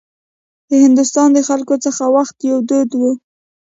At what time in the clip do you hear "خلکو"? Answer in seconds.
1.47-1.73